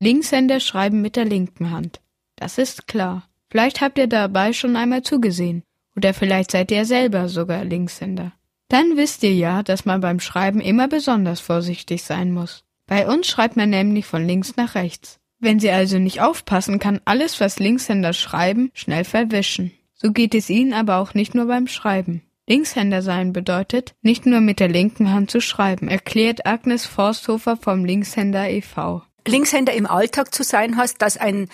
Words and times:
Linkshänder 0.00 0.60
schreiben 0.60 1.00
mit 1.00 1.16
der 1.16 1.24
linken 1.24 1.70
Hand. 1.70 2.00
Das 2.36 2.58
ist 2.58 2.86
klar. 2.86 3.28
Vielleicht 3.50 3.80
habt 3.80 3.98
ihr 3.98 4.06
dabei 4.06 4.52
schon 4.52 4.76
einmal 4.76 5.02
zugesehen. 5.02 5.64
Oder 5.96 6.14
vielleicht 6.14 6.52
seid 6.52 6.70
ihr 6.70 6.84
selber 6.84 7.28
sogar 7.28 7.64
Linkshänder. 7.64 8.32
Dann 8.68 8.96
wisst 8.96 9.22
ihr 9.22 9.34
ja, 9.34 9.62
dass 9.62 9.84
man 9.84 10.00
beim 10.00 10.20
Schreiben 10.20 10.60
immer 10.60 10.86
besonders 10.86 11.40
vorsichtig 11.40 12.02
sein 12.04 12.32
muss. 12.32 12.64
Bei 12.86 13.08
uns 13.08 13.26
schreibt 13.26 13.56
man 13.56 13.70
nämlich 13.70 14.06
von 14.06 14.24
links 14.24 14.56
nach 14.56 14.74
rechts. 14.74 15.18
Wenn 15.40 15.58
Sie 15.58 15.70
also 15.70 15.98
nicht 15.98 16.20
aufpassen, 16.20 16.78
kann 16.78 17.00
alles, 17.04 17.40
was 17.40 17.58
Linkshänder 17.58 18.12
schreiben, 18.12 18.70
schnell 18.74 19.04
verwischen. 19.04 19.72
So 19.94 20.12
geht 20.12 20.34
es 20.34 20.50
Ihnen 20.50 20.72
aber 20.72 20.98
auch 20.98 21.14
nicht 21.14 21.34
nur 21.34 21.46
beim 21.46 21.66
Schreiben. 21.66 22.22
Linkshänder 22.48 23.02
sein 23.02 23.32
bedeutet, 23.32 23.94
nicht 24.02 24.26
nur 24.26 24.40
mit 24.40 24.58
der 24.60 24.68
linken 24.68 25.12
Hand 25.12 25.30
zu 25.30 25.40
schreiben, 25.40 25.88
erklärt 25.88 26.46
Agnes 26.46 26.86
Forsthofer 26.86 27.56
vom 27.56 27.84
Linkshänder 27.84 28.48
e.V. 28.48 29.02
Linkshänder 29.26 29.72
im 29.72 29.86
Alltag 29.86 30.34
zu 30.34 30.42
sein 30.42 30.76
heißt, 30.76 31.00
dass 31.00 31.16
ein 31.16 31.48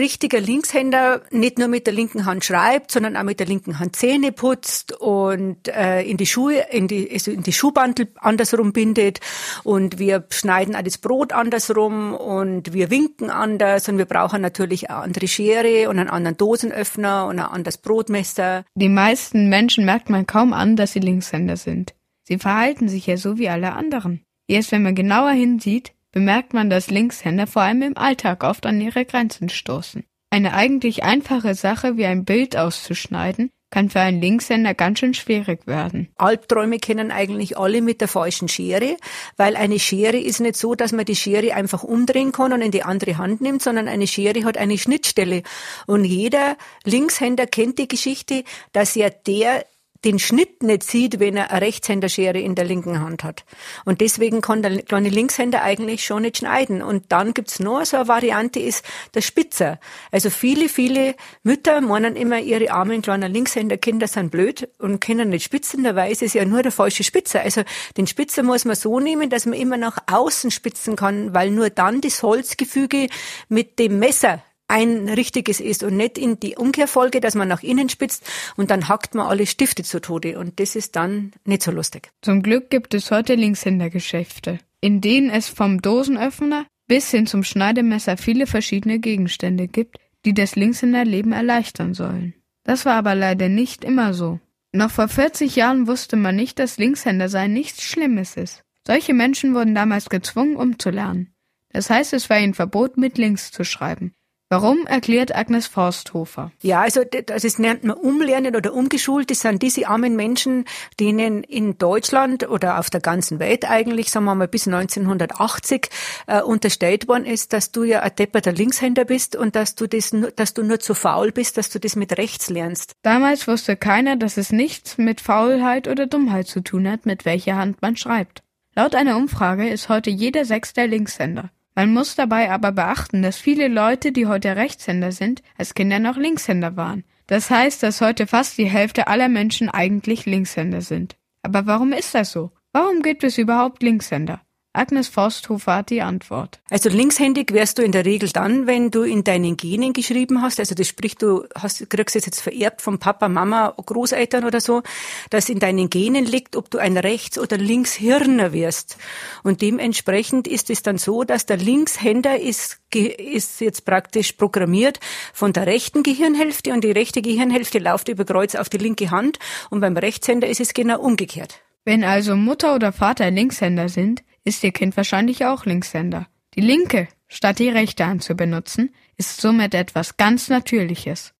richtiger 0.00 0.40
Linkshänder 0.40 1.22
nicht 1.30 1.58
nur 1.58 1.68
mit 1.68 1.86
der 1.86 1.94
linken 1.94 2.24
Hand 2.24 2.44
schreibt, 2.44 2.90
sondern 2.90 3.16
auch 3.16 3.22
mit 3.22 3.38
der 3.38 3.46
linken 3.46 3.78
Hand 3.78 3.94
Zähne 3.94 4.32
putzt 4.32 4.92
und 4.92 5.68
äh, 5.68 6.02
in 6.02 6.16
die 6.16 6.26
Schuhe, 6.26 6.66
in 6.70 6.88
die, 6.88 7.08
also 7.12 7.30
in 7.30 7.44
die 7.44 7.52
Schuhbandel 7.52 8.08
andersrum 8.16 8.72
bindet 8.72 9.20
und 9.62 10.00
wir 10.00 10.26
schneiden 10.30 10.74
auch 10.74 10.82
das 10.82 10.98
Brot 10.98 11.32
andersrum 11.32 12.14
und 12.14 12.72
wir 12.72 12.90
winken 12.90 13.30
anders 13.30 13.88
und 13.88 13.98
wir 13.98 14.06
brauchen 14.06 14.42
natürlich 14.42 14.90
eine 14.90 14.98
andere 14.98 15.28
Schere 15.28 15.88
und 15.88 16.00
einen 16.00 16.10
anderen 16.10 16.36
Dosenöffner 16.36 17.26
und 17.26 17.38
ein 17.38 17.46
anderes 17.46 17.78
Brotmesser. 17.78 18.64
Die 18.74 18.88
meisten 18.88 19.48
Menschen 19.48 19.84
merkt 19.84 20.10
man 20.10 20.26
kaum 20.26 20.52
an, 20.52 20.74
dass 20.74 20.92
sie 20.92 21.00
Linkshänder 21.00 21.56
sind. 21.56 21.94
Sie 22.24 22.38
verhalten 22.38 22.88
sich 22.88 23.06
ja 23.06 23.16
so 23.16 23.38
wie 23.38 23.48
alle 23.48 23.72
anderen. 23.72 24.24
Erst 24.48 24.72
wenn 24.72 24.82
man 24.82 24.96
genauer 24.96 25.30
hinsieht, 25.30 25.92
bemerkt 26.16 26.54
man, 26.54 26.70
dass 26.70 26.88
Linkshänder 26.88 27.46
vor 27.46 27.60
allem 27.60 27.82
im 27.82 27.98
Alltag 27.98 28.42
oft 28.42 28.64
an 28.64 28.80
ihre 28.80 29.04
Grenzen 29.04 29.50
stoßen. 29.50 30.02
Eine 30.30 30.54
eigentlich 30.54 31.04
einfache 31.04 31.54
Sache 31.54 31.98
wie 31.98 32.06
ein 32.06 32.24
Bild 32.24 32.56
auszuschneiden, 32.56 33.50
kann 33.70 33.90
für 33.90 34.00
einen 34.00 34.22
Linkshänder 34.22 34.72
ganz 34.72 35.00
schön 35.00 35.12
schwierig 35.12 35.66
werden. 35.66 36.08
Albträume 36.16 36.78
kennen 36.78 37.10
eigentlich 37.10 37.58
alle 37.58 37.82
mit 37.82 38.00
der 38.00 38.08
falschen 38.08 38.48
Schere, 38.48 38.96
weil 39.36 39.56
eine 39.56 39.78
Schere 39.78 40.16
ist 40.16 40.40
nicht 40.40 40.56
so, 40.56 40.74
dass 40.74 40.92
man 40.92 41.04
die 41.04 41.16
Schere 41.16 41.52
einfach 41.52 41.82
umdrehen 41.82 42.32
kann 42.32 42.54
und 42.54 42.62
in 42.62 42.70
die 42.70 42.82
andere 42.82 43.18
Hand 43.18 43.42
nimmt, 43.42 43.60
sondern 43.60 43.86
eine 43.86 44.06
Schere 44.06 44.44
hat 44.44 44.56
eine 44.56 44.78
Schnittstelle. 44.78 45.42
Und 45.86 46.06
jeder 46.06 46.56
Linkshänder 46.84 47.46
kennt 47.46 47.78
die 47.78 47.88
Geschichte, 47.88 48.42
dass 48.72 48.94
ja 48.94 49.10
der 49.10 49.66
den 50.04 50.18
Schnitt 50.18 50.62
nicht 50.62 50.82
sieht, 50.82 51.20
wenn 51.20 51.36
er 51.36 51.50
eine 51.50 51.62
Rechtshänderschere 51.62 52.38
in 52.38 52.54
der 52.54 52.64
linken 52.64 53.00
Hand 53.00 53.24
hat. 53.24 53.44
Und 53.84 54.00
deswegen 54.00 54.40
kann 54.40 54.62
der 54.62 54.82
kleine 54.82 55.08
Linkshänder 55.08 55.62
eigentlich 55.62 56.04
schon 56.04 56.22
nicht 56.22 56.38
schneiden. 56.38 56.82
Und 56.82 57.06
dann 57.10 57.34
gibt's 57.34 57.60
noch 57.60 57.84
so 57.84 57.96
eine 57.96 58.08
Variante, 58.08 58.60
ist 58.60 58.84
der 59.14 59.20
Spitzer. 59.20 59.78
Also 60.10 60.30
viele, 60.30 60.68
viele 60.68 61.14
Mütter 61.42 61.80
meinen 61.80 62.16
immer, 62.16 62.40
ihre 62.40 62.70
armen 62.70 63.02
kleinen 63.02 63.32
Linkshänderkinder 63.32 64.08
sind 64.08 64.30
blöd 64.30 64.68
und 64.78 65.00
können 65.00 65.30
nicht 65.30 65.44
spitzen. 65.44 65.84
Dabei 65.84 66.10
ist 66.10 66.22
es 66.22 66.34
ja 66.34 66.44
nur 66.44 66.62
der 66.62 66.72
falsche 66.72 67.04
Spitzer. 67.04 67.40
Also 67.40 67.62
den 67.96 68.06
Spitzer 68.06 68.42
muss 68.42 68.64
man 68.64 68.76
so 68.76 69.00
nehmen, 69.00 69.30
dass 69.30 69.46
man 69.46 69.58
immer 69.58 69.76
nach 69.76 69.98
außen 70.06 70.50
spitzen 70.50 70.96
kann, 70.96 71.34
weil 71.34 71.50
nur 71.50 71.70
dann 71.70 72.00
das 72.00 72.22
Holzgefüge 72.22 73.08
mit 73.48 73.78
dem 73.78 73.98
Messer 73.98 74.42
ein 74.68 75.08
richtiges 75.08 75.60
ist 75.60 75.82
und 75.82 75.96
nicht 75.96 76.18
in 76.18 76.40
die 76.40 76.56
Umkehrfolge, 76.56 77.20
dass 77.20 77.34
man 77.34 77.48
nach 77.48 77.62
innen 77.62 77.88
spitzt 77.88 78.24
und 78.56 78.70
dann 78.70 78.88
hackt 78.88 79.14
man 79.14 79.26
alle 79.26 79.46
Stifte 79.46 79.82
zu 79.82 80.00
Tode 80.00 80.38
und 80.38 80.58
das 80.60 80.76
ist 80.76 80.96
dann 80.96 81.32
nicht 81.44 81.62
so 81.62 81.70
lustig. 81.70 82.10
Zum 82.22 82.42
Glück 82.42 82.70
gibt 82.70 82.94
es 82.94 83.10
heute 83.10 83.34
Linkshändergeschäfte, 83.34 84.58
in 84.80 85.00
denen 85.00 85.30
es 85.30 85.48
vom 85.48 85.80
Dosenöffner 85.82 86.66
bis 86.88 87.10
hin 87.10 87.26
zum 87.26 87.42
Schneidemesser 87.42 88.16
viele 88.16 88.46
verschiedene 88.46 88.98
Gegenstände 88.98 89.68
gibt, 89.68 89.98
die 90.24 90.34
das 90.34 90.56
Linkshänderleben 90.56 91.32
erleichtern 91.32 91.94
sollen. 91.94 92.34
Das 92.64 92.84
war 92.84 92.94
aber 92.94 93.14
leider 93.14 93.48
nicht 93.48 93.84
immer 93.84 94.14
so. 94.14 94.40
Noch 94.72 94.90
vor 94.90 95.08
40 95.08 95.56
Jahren 95.56 95.86
wusste 95.86 96.16
man 96.16 96.36
nicht, 96.36 96.58
dass 96.58 96.78
Linkshänder 96.78 97.28
sein 97.28 97.52
nichts 97.52 97.82
Schlimmes 97.82 98.36
ist. 98.36 98.64
Solche 98.86 99.14
Menschen 99.14 99.54
wurden 99.54 99.74
damals 99.74 100.08
gezwungen, 100.08 100.56
umzulernen. 100.56 101.32
Das 101.72 101.90
heißt, 101.90 102.12
es 102.12 102.30
war 102.30 102.38
ihnen 102.38 102.54
verboten, 102.54 103.00
mit 103.00 103.18
links 103.18 103.50
zu 103.50 103.64
schreiben. 103.64 104.14
Warum 104.48 104.86
erklärt 104.86 105.34
Agnes 105.34 105.66
Forsthofer? 105.66 106.52
Ja, 106.62 106.82
also 106.82 107.02
das 107.02 107.58
nennt 107.58 107.82
man 107.82 107.96
Umlernen 107.96 108.54
oder 108.54 108.74
umgeschult. 108.74 109.28
Das 109.28 109.40
sind 109.40 109.60
diese 109.60 109.88
armen 109.88 110.14
Menschen, 110.14 110.66
denen 111.00 111.42
in 111.42 111.78
Deutschland 111.78 112.48
oder 112.48 112.78
auf 112.78 112.88
der 112.88 113.00
ganzen 113.00 113.40
Welt 113.40 113.68
eigentlich, 113.68 114.12
sagen 114.12 114.24
wir 114.26 114.36
mal 114.36 114.46
bis 114.46 114.68
1980 114.68 115.90
äh, 116.28 116.42
unterstellt 116.42 117.08
worden 117.08 117.24
ist, 117.24 117.52
dass 117.54 117.72
du 117.72 117.82
ja 117.82 118.00
ein 118.02 118.14
depperter 118.14 118.52
Linkshänder 118.52 119.04
bist 119.04 119.34
und 119.34 119.56
dass 119.56 119.74
du 119.74 119.88
das, 119.88 120.14
dass 120.36 120.54
du 120.54 120.62
nur 120.62 120.78
zu 120.78 120.94
faul 120.94 121.32
bist, 121.32 121.58
dass 121.58 121.70
du 121.70 121.80
das 121.80 121.96
mit 121.96 122.16
rechts 122.16 122.48
lernst. 122.48 122.92
Damals 123.02 123.48
wusste 123.48 123.74
keiner, 123.76 124.14
dass 124.14 124.36
es 124.36 124.52
nichts 124.52 124.96
mit 124.96 125.20
Faulheit 125.20 125.88
oder 125.88 126.06
Dummheit 126.06 126.46
zu 126.46 126.60
tun 126.60 126.88
hat, 126.88 127.04
mit 127.04 127.24
welcher 127.24 127.56
Hand 127.56 127.82
man 127.82 127.96
schreibt. 127.96 128.44
Laut 128.76 128.94
einer 128.94 129.16
Umfrage 129.16 129.68
ist 129.68 129.88
heute 129.88 130.10
jeder 130.10 130.44
Sechste 130.44 130.86
Linkshänder. 130.86 131.50
Man 131.76 131.92
muss 131.92 132.14
dabei 132.14 132.50
aber 132.50 132.72
beachten, 132.72 133.20
dass 133.20 133.36
viele 133.36 133.68
Leute, 133.68 134.10
die 134.10 134.26
heute 134.26 134.56
Rechtshänder 134.56 135.12
sind, 135.12 135.42
als 135.58 135.74
Kinder 135.74 135.98
noch 135.98 136.16
Linkshänder 136.16 136.74
waren. 136.74 137.04
Das 137.26 137.50
heißt, 137.50 137.82
dass 137.82 138.00
heute 138.00 138.26
fast 138.26 138.56
die 138.56 138.70
Hälfte 138.70 139.08
aller 139.08 139.28
Menschen 139.28 139.68
eigentlich 139.68 140.24
Linkshänder 140.24 140.80
sind. 140.80 141.16
Aber 141.42 141.66
warum 141.66 141.92
ist 141.92 142.14
das 142.14 142.32
so? 142.32 142.50
Warum 142.72 143.02
gibt 143.02 143.24
es 143.24 143.36
überhaupt 143.36 143.82
Linkshänder? 143.82 144.40
Agnes 144.76 145.08
Forsthofer 145.08 145.76
hat 145.76 145.90
die 145.90 146.02
Antwort. 146.02 146.60
Also 146.70 146.88
linkshändig 146.88 147.52
wärst 147.52 147.78
du 147.78 147.82
in 147.82 147.92
der 147.92 148.04
Regel 148.04 148.28
dann, 148.28 148.66
wenn 148.66 148.90
du 148.90 149.02
in 149.02 149.24
deinen 149.24 149.56
Genen 149.56 149.92
geschrieben 149.92 150.42
hast, 150.42 150.60
also 150.60 150.74
das 150.74 150.86
spricht, 150.86 151.22
du 151.22 151.44
hast, 151.54 151.88
kriegst 151.88 152.16
es 152.16 152.26
jetzt 152.26 152.40
vererbt 152.40 152.82
vom 152.82 152.98
Papa, 152.98 153.28
Mama, 153.28 153.74
Großeltern 153.84 154.44
oder 154.44 154.60
so, 154.60 154.82
dass 155.30 155.48
in 155.48 155.58
deinen 155.58 155.90
Genen 155.90 156.24
liegt, 156.24 156.56
ob 156.56 156.70
du 156.70 156.78
ein 156.78 156.96
Rechts- 156.96 157.38
oder 157.38 157.56
Linkshirner 157.56 158.52
wirst. 158.52 158.98
Und 159.42 159.62
dementsprechend 159.62 160.46
ist 160.46 160.70
es 160.70 160.82
dann 160.82 160.98
so, 160.98 161.24
dass 161.24 161.46
der 161.46 161.56
Linkshänder 161.56 162.38
ist, 162.38 162.78
ist 162.92 163.60
jetzt 163.60 163.84
praktisch 163.84 164.32
programmiert 164.32 165.00
von 165.32 165.52
der 165.52 165.66
rechten 165.66 166.02
Gehirnhälfte 166.02 166.72
und 166.72 166.84
die 166.84 166.92
rechte 166.92 167.22
Gehirnhälfte 167.22 167.78
läuft 167.78 168.08
über 168.08 168.24
Kreuz 168.24 168.54
auf 168.54 168.68
die 168.68 168.78
linke 168.78 169.10
Hand 169.10 169.38
und 169.70 169.80
beim 169.80 169.96
Rechtshänder 169.96 170.48
ist 170.48 170.60
es 170.60 170.74
genau 170.74 171.00
umgekehrt. 171.00 171.60
Wenn 171.84 172.02
also 172.02 172.34
Mutter 172.34 172.74
oder 172.74 172.92
Vater 172.92 173.30
Linkshänder 173.30 173.88
sind, 173.88 174.22
ist 174.46 174.64
Ihr 174.64 174.72
Kind 174.72 174.96
wahrscheinlich 174.96 175.44
auch 175.44 175.66
Linkshänder. 175.66 176.26
Die 176.54 176.62
linke 176.62 177.08
statt 177.28 177.58
die 177.58 177.68
rechte 177.68 178.06
Hand 178.06 178.22
zu 178.22 178.34
benutzen, 178.34 178.94
ist 179.16 179.40
somit 179.40 179.74
etwas 179.74 180.16
ganz 180.16 180.48
Natürliches. 180.48 181.34